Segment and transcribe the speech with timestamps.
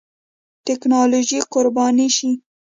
[0.65, 2.29] ټېکنالوژي قرباني شي.